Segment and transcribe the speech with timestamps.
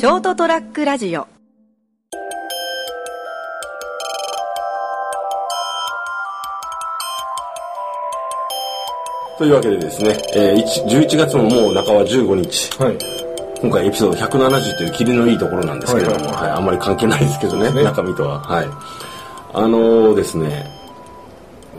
[0.00, 1.28] ショートトラックラジオ
[9.36, 12.82] というわけでですね、えー、1 11月ももう半ば15日。
[12.82, 12.96] はい。
[13.60, 18.40] 今回エピソード170という霧のいいところなんですけれども、はいはい、あんまり関係ないですけどね、ね中身とは。
[18.40, 18.66] はい。
[19.52, 20.64] あのーですね、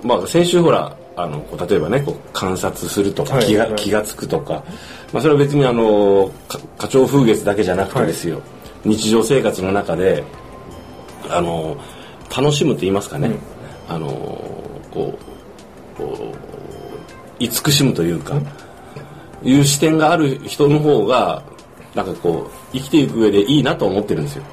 [0.03, 3.45] まあ先週ほら、あの、こう例えばね、こう観察するとか、はい。
[3.45, 4.63] 気が、はい気がつくとか、
[5.11, 6.31] まあそれは別にあの
[6.77, 8.41] 花鳥風月だけじゃなくてですよ、
[8.85, 10.23] 日常生活の中で、
[11.29, 13.31] あのー、楽しむと言いますかね、
[13.87, 15.17] あのー、こ
[15.97, 18.39] う、こう、慈しむというか、
[19.43, 21.43] いう視点がある人の方が、
[21.95, 24.43] なんかこう、生きていく上でいいなと思ってるんですよ。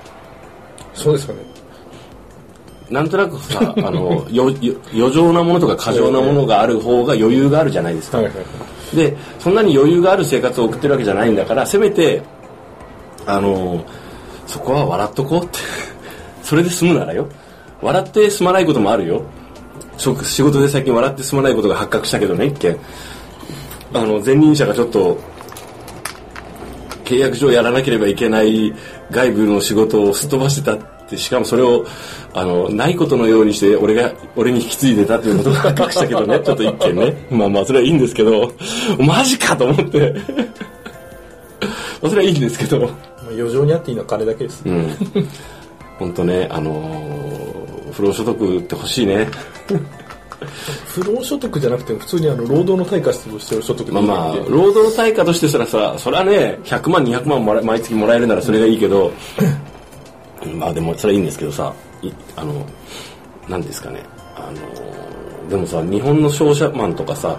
[0.94, 1.57] そうですかね。
[2.90, 8.18] なんとなくさ、あの、余剰なものとか過剰なものがある方が余裕があるじゃないですか。
[8.18, 8.42] はいはいは
[8.92, 8.96] い。
[8.96, 12.22] で、そんなに余裕がある生活を送ってるわけじゃないんだから、せめて、
[13.26, 13.84] あの、
[14.46, 15.58] そこは笑っとこうって。
[16.42, 17.26] それで済むならよ。
[17.82, 19.22] 笑って済まないこともあるよ。
[19.98, 22.78] 職仕事で最近笑って済まないことが発覚したけどね、一見。
[23.92, 25.18] あの、前任者がちょっと、
[27.04, 28.74] 契約上やらなければいけない
[29.10, 31.86] 外部の仕事をすっ飛ばしてたって、しかもそれを、
[32.34, 37.26] あの、ないことのようにして、俺が、俺に引き継いでたっていうことが発覚したけどね、 ちょっと一見ね。
[37.30, 38.52] まあまあ、それはいいんですけど、
[38.98, 40.14] マジかと思って。
[42.00, 42.90] まあそれはいいんですけど、まあ
[43.32, 44.62] 余剰にあっていいのは金だけです。
[44.64, 44.96] うん。
[45.98, 47.58] 本当ね、あのー
[47.98, 49.26] 不労所得って欲しいね。
[50.86, 59.12] 不労所得じゃなくても普通にあの労働の対価としての所得まあまあ労働対価としてそらさ、それはね、100万、200万もら毎月もらえるならそれがいいけど、
[60.54, 61.72] まあでもそれはいいんですけどさ、
[62.02, 62.64] いあの、
[63.48, 64.02] なんですかね、
[64.36, 64.50] あ
[65.42, 67.38] の、でもさ、日本の商社マンとかさ、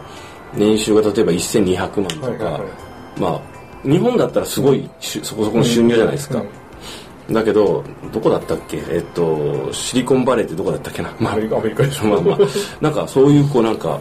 [0.53, 3.41] 年収が例えば1200万とか、はいはいはいまあ、
[3.83, 6.39] 日本だったらすごいそこそこの収入じゃないですか。
[6.39, 6.49] うん
[7.31, 8.77] だけど、どこだったっけ？
[8.89, 11.15] えっと、シリコンバレーってどこだったっけな？
[11.19, 12.05] まあアメリカアメリカでしょ。
[12.05, 12.37] まあまあ、
[12.81, 13.99] なんかそういうこうなんか、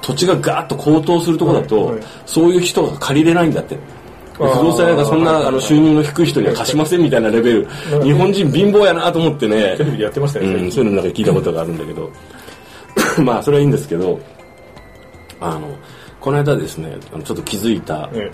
[0.00, 3.78] 土地がガーッと高騰するところだと、はいはいそういう人が借りれないんだって。
[4.34, 7.68] 不動産屋がそんなあの収入の低い人には貸しませんみたいなレベル、
[8.02, 9.76] 日本人貧乏やなと思ってね。
[9.76, 10.46] テ、レビでやってましたね。
[10.46, 12.10] うん、そういうのなんか聞いたことがあるんだけど、
[13.22, 14.18] まあそれはいいんですけど、
[15.40, 15.68] あの、
[16.20, 18.30] この間ですね、ちょっと気づいたえ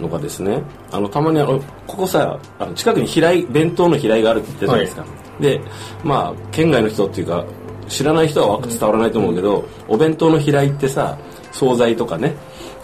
[0.00, 5.04] のがですね、あの、たまにあの、ここさ、あの近くに平井、弁当の平井があるって言ってたじゃないですか。
[5.40, 5.60] で、
[6.04, 7.44] まあ、県外の人っていうか、
[7.88, 11.18] 知らない人は伝わらないと思うけど、お弁当の平井ってさ、
[11.52, 12.34] 惣菜とかね、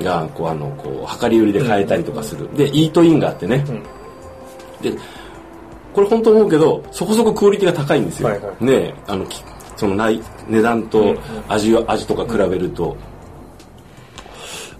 [0.00, 2.48] が、こう、あの、こう、量り売りで買えたりとかする。
[2.56, 3.64] で、イートインがあってね。
[4.80, 4.92] で、
[5.92, 8.28] これ本当思うけど、そこそこクオリティが高いんですよ。
[8.28, 9.42] はいはいねえあの、き
[9.76, 11.16] そのない、値段と
[11.48, 12.96] 味を、味とか比べると。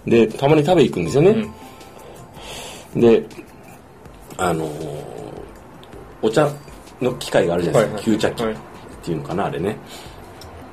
[0.05, 1.47] で、たまに食べ行くんですよね。
[2.95, 3.25] で、
[4.37, 5.13] あのー
[6.23, 6.49] お茶
[7.01, 7.97] の機械があるじゃないですか。
[7.97, 8.57] はいはい吸茶機はいっ
[9.05, 9.77] ていうのかな、あれね。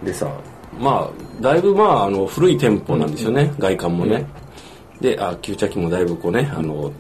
[0.02, 0.30] でさ、
[0.78, 4.26] まあ、だいぶまあ、あの、古い店舗なんですよね、外観もね。
[5.00, 6.92] で、あ、吸茶機もだいぶこうね、あの、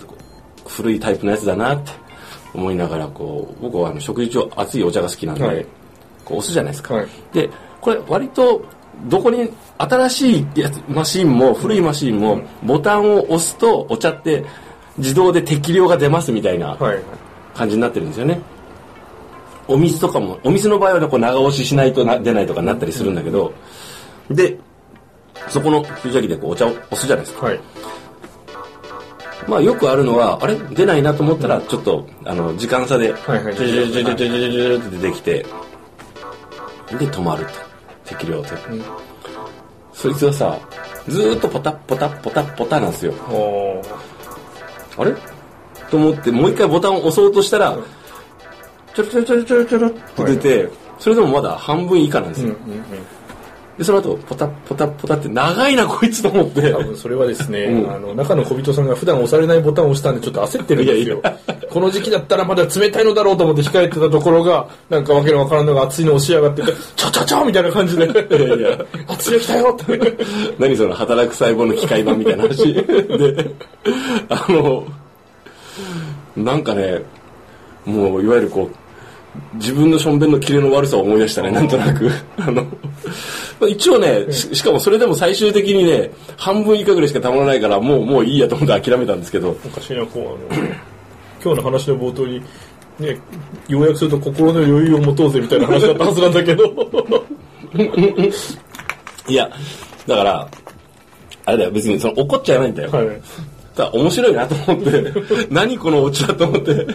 [0.66, 1.92] 古いタイプのやつだなって
[2.54, 5.66] 思いながら、こう、僕はあの食事中熱いお茶が好きなんで、はい
[6.22, 6.94] こう押すじゃないですか。
[6.94, 7.50] はいで、
[7.80, 8.62] これ割と、
[9.06, 14.44] どこに、新しいやつ、マシンも、古いマシンも、ボタンを押すと、お茶って、
[14.98, 17.02] 自動で適量が出ますみたいなはいはい。
[17.54, 18.40] 感じになってるんですよね。
[19.72, 23.54] お水とかもお水の場合は、こう長押ししないとな出ないとかなったりするんだけど、
[24.28, 24.58] うん、で
[25.48, 27.60] そこの注射器でこうお茶を押すじゃないですか、はい、
[29.48, 30.56] まあよくあるのはあれ？
[30.56, 35.46] 出ないなと思ったらちょっと、あの時間差でジュジュジュジュジュジュジュって出てきて
[36.98, 37.52] で止まると
[38.04, 38.82] 適量で、うん、
[39.92, 40.58] そいつはさ
[41.08, 43.14] ずっとポタッポタッポタッポタなんですよ
[44.98, 45.14] あれ
[45.90, 47.84] と思ってもう一回ボタンを押そうとしたら、うん
[49.04, 50.68] ちょろちょろちょろちょろちょろって出て、
[50.98, 52.54] それでもまだ半分以下なんですよ。
[53.80, 56.70] で、その後、ポタッポタッポタって長いな、こいつと思って。
[56.70, 61.22] 多分それはですね、あの、中の小人さんが普段押されないボタンを押したんでちょっと焦ってるんですよ。
[61.70, 68.08] この時期だったらまだ冷たいのだろうと思って控えてたところが、なんかわけのわからんのが熱いの押しやがってて、ちょちょちょみたいな感じで、い
[68.48, 70.16] やいや熱いの来たよって。
[70.58, 72.74] 何その働く細胞の機械版みたいな話。
[72.74, 73.50] で、
[74.28, 74.84] あの、
[76.36, 77.00] なんかね、
[77.86, 78.76] もういわゆるこう、
[79.54, 82.10] 自分のしょんべんのキレの悪さを思い出したね、なんとなく。
[82.38, 82.66] あの、
[83.68, 90.66] 一応ね、ししかもそれでも最終的にね、半分以下ぐらいしかたまらないから、もう、もういいやと思って諦めたんですけど、おかしいな、こう、あの、
[91.42, 92.42] 今日の話の冒頭に、
[92.98, 93.18] ね、
[93.68, 96.64] 要約すると心の余裕を持とうぜみたいな話だったはずなんだけど、
[99.28, 99.50] いや、
[100.06, 100.48] だから、
[101.46, 102.90] あれだよ、別にその怒っちゃいないんだよ。
[102.90, 103.20] はい。
[103.70, 105.12] った面白いなと思って
[105.50, 106.86] 何このお茶と思って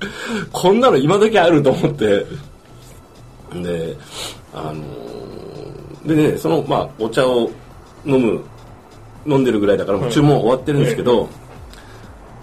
[0.52, 2.26] こんなの今時あると思って。
[3.62, 3.96] で
[4.54, 4.84] あの
[6.06, 7.50] でねそのまあお茶を
[8.06, 8.40] 飲む
[9.26, 11.28] 飲んでるぐらいだからもう注文終わってるんですけど、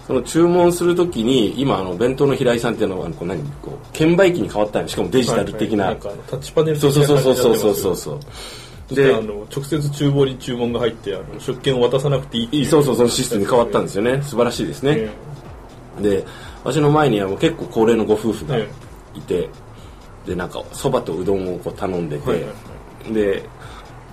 [0.06, 6.00] その注文するときに今あの弁当の平井さんっていうのはこう何こう券売機に変わったんよしかもデジタル的な,、はいはい。
[6.00, 8.20] んかあのタッチパネルそうそうそうそうそうそ
[8.90, 15.10] うであの直接厨房に注文が入ってあの食券を渡さなくていいっていそうそうそのシステムに変わったんですよね素晴らしいですね、
[15.98, 16.24] えで
[16.64, 18.68] 私の前にはもう結構高齢のご夫婦がえ
[19.14, 19.48] いて、
[20.26, 22.46] でなんかそばとうどんをこう頼んでて、
[23.12, 23.42] で、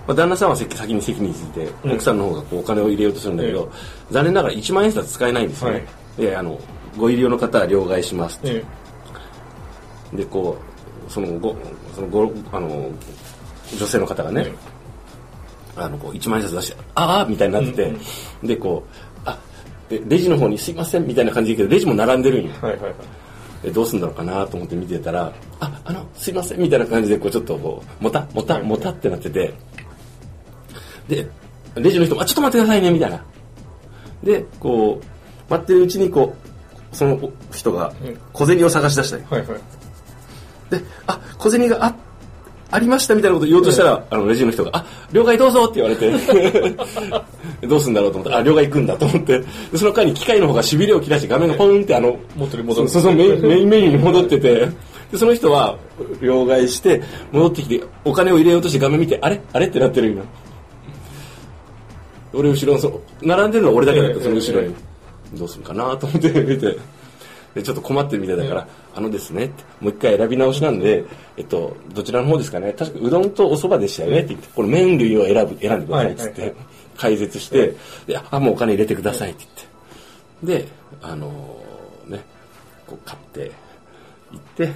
[0.06, 3.70] まあ、旦那さんは先先に席に着いて、うん奥さんの方がこうお金を入れようとするんだけど、
[4.10, 6.58] 残念ながら1万円札使えないんですよね、であの
[6.96, 8.48] ご入り用の方は両替しますって。
[8.48, 8.64] え
[10.12, 10.16] え。
[10.16, 10.56] でこ
[11.08, 11.56] うそのご
[11.94, 12.90] そのごあの
[13.76, 14.54] 女性の方がね、え
[15.76, 17.82] あのこう1万円札出してああみたいになってて、
[18.42, 18.48] うん。
[18.48, 19.38] でこうあ
[19.88, 22.52] でレジの方に「すいません」みたいな感じで言うけどレジも並んでるんよ。
[22.60, 22.94] はいはいはい。
[23.62, 29.54] でどうすんだろうかなと思って見てたら「ああのすいません」みたいな感じでこうちょっとこうもたもたもたってなってて。
[31.08, 31.26] で
[31.76, 33.24] レジの人も「あちょっと待ってくださいね」みたいな。
[34.22, 36.34] でこう待ってるうちにこ
[36.92, 38.18] うその人がうん。
[38.32, 39.76] 小銭を探し出したりはいはい。
[40.70, 41.94] で、あ、小銭があ、
[42.70, 46.10] ありましたみたいなこと言おうとしたら、あの、レジの人が、あ、両替どうぞって言われて、
[47.66, 49.46] どうすんだろうと思って、あ、両替行くんだと思って、で
[49.76, 52.88] その間に機械の方が痺れを切らして画面がポンってあの、元に戻る。
[52.88, 53.28] そうそうメイ
[53.64, 54.68] ンメニューに戻ってて、
[55.12, 55.76] で、その人は、
[56.20, 59.40] 両替して、戻ってきて、お金を入れようとして画面見て、あれ？
[59.52, 59.66] あれ？
[59.66, 60.22] ってなってる今。
[62.32, 64.74] 俺後ろの、そう、並んでるのは俺だけだった、ええその後ろに。
[65.34, 65.38] え。
[65.38, 66.76] どうするかなと思って見て。
[67.56, 71.06] で、ちょっと困ってるみたいだから、あのですねって、もう一回選び直しなんで、
[71.38, 72.74] えっと、どちらの方ですかね。
[72.74, 76.54] 確かうどんとお蕎麦でしたよねって言って、これ麺類を選ぶ、選んでくださいって言って、
[76.98, 77.74] 解説して、
[78.06, 79.46] で、あ、もうお金入れてくださいって
[80.44, 80.64] 言って。
[80.64, 80.68] で、
[81.00, 82.24] あのーね、
[82.86, 83.50] こう買って、
[84.32, 84.74] 行って、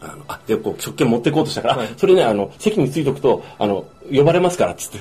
[0.00, 1.86] あの、あ、で、こう、食券持ってこうとしたから、はい。
[1.88, 4.98] あそれね、あの、席についとくと、あの、呼ばれますから、っつって。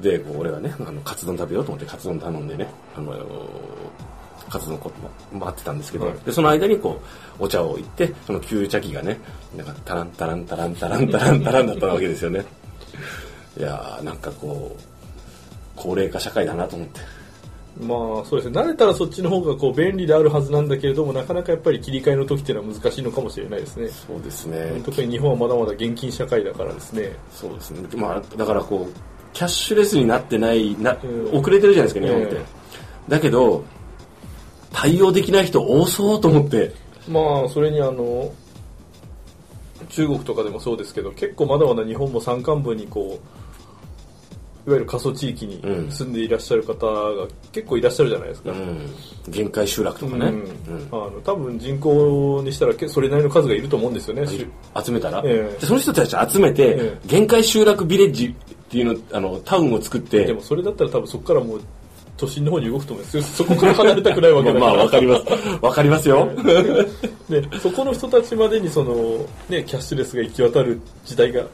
[0.00, 3.12] で、こう俺はね、あの、カツ丼食べようと思ってカツ丼頼んでね、あの、
[4.50, 4.92] カツ丼こ
[5.32, 7.00] う待ってたんですけど、はいで、その間にこ
[7.38, 9.18] う、お茶を置いて、その吸茶機がね、
[9.56, 12.44] なんか、タランタランタランタランタランタランだったわけですよね。
[13.56, 14.82] いやー、なんかこう、
[15.76, 17.00] 高齢化社会だなと思って。
[17.78, 24.82] まあそうですね慣れたらそっちの方がこう便利であるはずなんだけれどもなかなかやっぱり切り替えの時っていうのは難しいのかもしれないですねそうですね。
[24.84, 27.88] 特に日本はまだまだ現金社会だからですねそうですね。
[27.96, 28.92] まあ、だからこう、
[29.32, 32.36] キャッシュレスになってない、なうん遅れてるじゃないですか、日本って。
[32.36, 32.44] え
[33.08, 33.64] だけど、
[34.80, 36.72] 対応できない人多そうと思って。
[37.06, 38.32] まあそれにあの
[39.90, 43.18] 中国とかでもそうですけど結構まだまだ日本も山間部にこ
[44.66, 45.90] ういわゆる過疎地域にうん。
[45.90, 48.90] 住んでいらっしゃる方が結構いらっしゃるじゃないですか、うん。
[49.28, 50.26] 限界集落とかね。
[50.26, 50.34] うん。
[50.34, 50.88] うん。
[50.92, 54.46] あの多分人口にしたらけそれなりの数がいると思うんですよね、し
[54.82, 55.60] 集めたら、ええ。
[55.60, 56.98] でその人たち集めて、ええ。
[57.06, 58.34] 限界集落ビレッジっ
[58.68, 61.60] ていうの、あの、タウンを作って、でもそれだったら多分そこからもう
[62.20, 65.24] 都心の方に動くと思うんですよそこから離れたくないわけだからまあまあ、わかります。
[65.62, 66.28] わかりますよ。
[67.30, 68.94] でそこの人たちまでにその、
[69.48, 71.44] ね、キャッシュレスが行き渡る時代が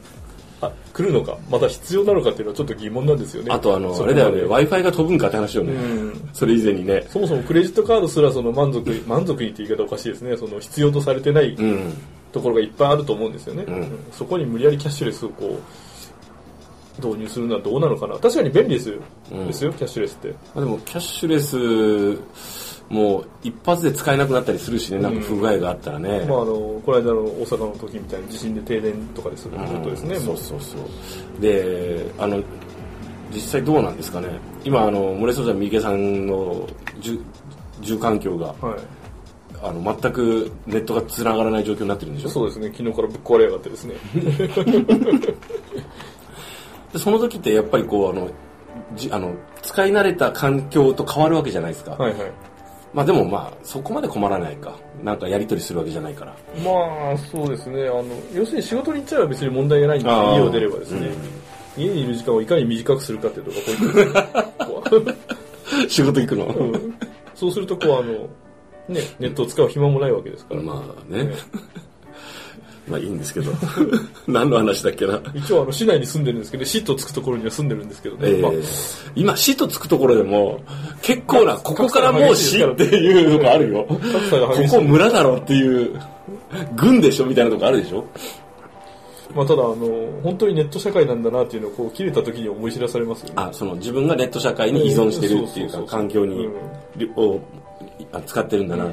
[0.59, 5.73] あ来るのかまた必要なのかっていうのはちょっと疑問なんですよねあとあの、それだよね、Wi-Fi が飛ぶんかって話よね。
[5.73, 7.05] うんそれ以前にね。
[7.09, 11.93] そもそもクレジットカードすらその満足に満足にって言い方おかしいですねその必要とされてないうん。
[12.33, 15.86] ところがいっぱいあると思うんですよね、うんうんそこに無理やりキャッシュレスをこう
[16.97, 18.15] 導入するのはどうなのかな？
[18.17, 18.95] 確かに便利ですよ,、
[19.31, 19.47] うん。
[19.47, 20.29] ですよキャッシュレスって。
[20.29, 22.19] まあ、でも、キャッシュレス、
[22.89, 26.25] もう一発で使えなくなったりするしね、なんか不具合があったらね。
[26.27, 30.77] まあ、あのこの間の大阪の時みたいに地震で停電とかですることですね、うんもそうそうそ
[31.37, 31.41] う。
[31.41, 32.41] であの
[33.33, 34.29] 実際どうなんですかね。
[34.63, 36.65] 今あの漏れそうじゃ三池さんの
[37.01, 37.19] 住
[37.81, 38.79] 住環境がはい。
[39.59, 42.29] あの全くネットが繋がらない状況になってるんでしょ？
[42.29, 42.67] そうですね。
[42.77, 43.95] 昨日からぶっ壊れやがってですね
[46.93, 48.29] でその時ってやっぱりこうあの
[48.95, 52.31] じあの使い慣れた環境と変わるわけじゃないですか、はいはい。
[52.93, 54.77] まあでもまあそこまで困らないか。
[55.03, 56.35] なんかやり取りするわけじゃないから。
[56.63, 57.87] まあそうですね。
[57.87, 61.09] あの要するに仕事に行っちゃえば別に問題がないんで家を出ればですね、
[61.77, 65.01] 家にいる時間をいかに短くするかっていうとここ
[65.87, 66.95] 仕事行くの、ううん。
[67.35, 68.13] そうするとこうあの
[68.87, 71.33] ねネットを使う暇もないわけですから、まあね、ね
[72.87, 73.51] まあいいんですけど。
[74.27, 75.21] 何の話だっけな。
[75.33, 78.51] 一応あの市内に住んでるんですけど市とつくところには住んでるんですけどね、えーまあ
[79.15, 80.59] 今死とつくところでも
[81.01, 83.85] 結構なここからもう死っていうのがあるよ。
[83.87, 83.97] こ
[84.69, 85.99] こ村だろっていう
[86.75, 88.05] 軍でしょみたいなとこあるでしょ。
[89.35, 89.75] まあ、ただあの
[90.23, 93.33] 本当にネット社会なんだなっていうのをこう切れた時に思い知らされますよね。
[93.35, 97.11] あその自分がネット社会に依存してるっていうか環境にうん。
[97.15, 97.39] を
[98.11, 98.91] あ使ってるんだな、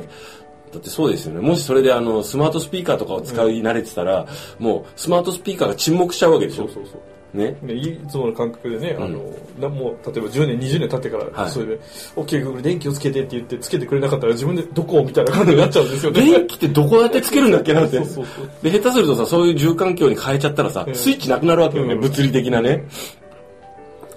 [0.74, 1.40] だってそうですよね。
[1.40, 4.26] もしそれであのスマートスピーカーとかを使い慣れてたら、
[4.58, 6.66] もうスマートスピーカーが沈黙しちゃうわけでしょ？
[6.66, 7.00] そうそうそう。
[7.36, 7.56] ね？
[7.62, 9.20] ね、いつもの感覚でね、あの
[9.58, 11.50] なもう例えば10年20年経ってから、はい。
[11.50, 11.80] それで
[12.14, 16.24] 「OK グ電気をつけて」って言ってつけてくれなかったら自分でどこみたいな感じになっちゃうんですよね。
[16.24, 17.96] 電気ってどこやってつけるんだっけなって。
[17.96, 18.48] そうそうそう。
[18.62, 22.00] で下手するとさそういう住環境に変えちゃったらさ、スイッチなくなるわけよね、うん。
[22.00, 22.84] 物理的なね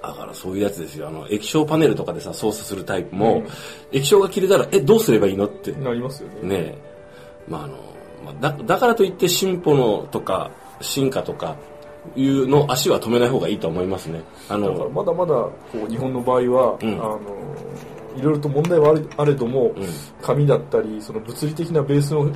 [0.08, 1.08] だからそういうやつですよ。
[1.08, 3.44] あの液晶パネルとかでさ操作するタイプも、
[3.92, 5.72] 液晶が切れたらえどうすればいいのって。
[5.74, 6.50] なりますよね。
[6.50, 6.78] ねえ。
[7.48, 7.74] まああの
[8.26, 11.56] まあだだからといって進歩のとか進化とか
[12.16, 14.22] いうの足は止めない方がいいと思いますね。
[14.50, 15.54] あだからのまだまだこ
[15.88, 16.94] う日本の場合は、うん。
[16.94, 17.20] あの
[18.16, 19.74] いろいろと問題はあれあれども、ん。
[20.22, 22.32] 紙だったりその物理的なベースの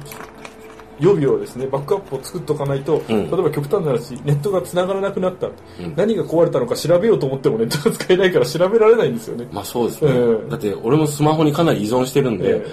[1.02, 3.08] 予備をですねバックアップを作っとかないと、ん。
[3.08, 5.52] 例えば極端な話ネットが繋がらなくなった、ん。
[5.96, 12.66] 何が壊れたのか調べようと思っても ネットが使えないから調べられないんですよね、まあそうですね、うんだって俺もスマホにかなり依存してるんで、え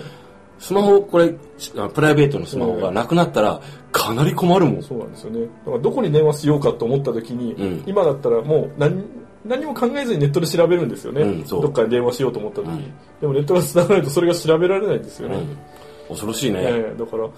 [0.59, 1.35] スマホこれ
[1.77, 3.61] あプライベートのスマホがなくなったら
[3.93, 5.41] かなり困るもん、そうなんですよね。
[5.41, 7.83] だからどこに電話しようかと思った時に、うん。
[7.87, 9.05] 今だったらもう何
[9.45, 12.93] 何も考えずにネットで調べるんですよね、うんどっかに電話しようと思った時に、うん。
[13.21, 15.57] でもネットが繋がないとそれが調べられないんですよね、うん、
[16.09, 17.29] 恐ろしいね、ええだから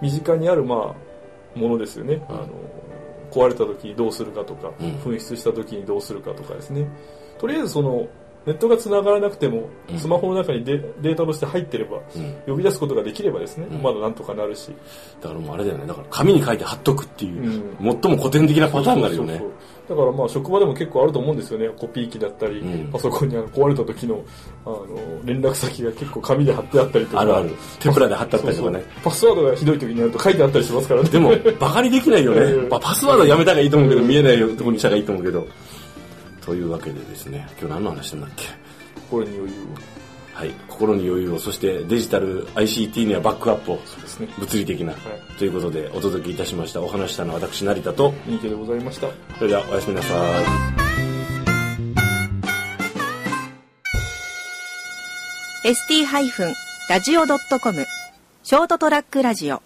[0.00, 2.48] 身近にあるまあものですよね、あの
[3.30, 4.86] 壊れた時にどうするかとか、うん。
[4.96, 6.86] 紛失した時にどうするかとかですね。
[7.38, 8.06] とりあえずその
[8.46, 9.98] ネットが繋がらなくても、うん。
[9.98, 12.34] スマホの中にデデータとして入ってれば、うん。
[12.46, 14.70] 呼び出すことができればですね、まだなんとかなるし、
[15.20, 15.86] だからもうあれだよね。
[15.86, 17.42] だから紙に書いて貼っとくっていう、
[17.80, 18.00] うん。
[18.00, 19.42] 最も古典的なパターンになるよね。
[19.88, 21.68] だからまあ職場でも結構あると思うんですよね。
[21.76, 24.24] コピー機だったり、うんパソコンにあの壊れた時の
[24.64, 24.86] あの
[25.24, 27.20] 連絡先が結構紙で貼ってあったりとか。
[27.20, 27.50] あるある。
[27.80, 28.78] テプラで貼ってあったりとかね。
[28.78, 29.02] そうそう。
[29.04, 31.08] パスワードがひどい時にやると書いてあったりしますからね。
[31.08, 32.68] でもバカにできないよね、うん。
[32.68, 35.46] まあパスワードはやめた方がいいと思うけど、見えないところにした方がいいと思うけど
[36.46, 38.44] というわけでですね今日何の話したんだっけ？
[39.10, 39.66] これに余裕を。
[40.32, 41.38] はい心に余裕を。
[41.38, 44.28] そしてデジタル ICT にはバックアップをですね。
[44.38, 44.92] 物理的な、
[45.38, 46.82] ということでお届けいたしました。
[46.82, 49.08] お話したのは私成田と三池でございました。
[49.38, 50.14] それではおやすみなさ
[55.64, 55.68] い。
[55.68, 57.86] ST-radio.com
[58.44, 59.60] ショートトラックラジオ